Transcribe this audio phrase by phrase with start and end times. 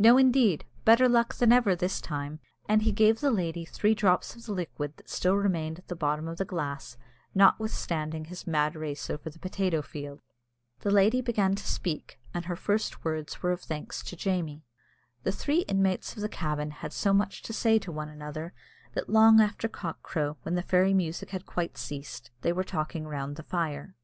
[0.00, 4.34] "No, indeed, better luck than ever this time!" and he gave the lady three drops
[4.34, 6.96] of the liquid that still remained at the bottom of the glass,
[7.36, 10.22] notwithstanding his mad race over the potato field.
[10.80, 14.64] The lady began to speak, and her first words were words of thanks to Jamie.
[15.22, 18.54] The three inmates of the cabin had so much to say to one another,
[18.94, 23.06] that long after cock crow, when the fairy music had quite ceased, they were talking
[23.06, 23.94] round the fire.